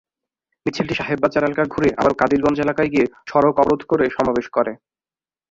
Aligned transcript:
মিছিলটি 0.65 0.93
সাহেববাজার 0.95 1.47
এলাকা 1.47 1.63
ঘুরে 1.73 1.89
আবারো 1.99 2.15
কাদিরগঞ্জ 2.19 2.57
এলাকায় 2.61 2.91
গিয়ে 2.93 3.05
সড়ক 3.29 3.55
অবরোধ 3.55 3.81
করে 3.91 4.05
সমাবেশ 4.17 4.47
করে। 4.55 4.71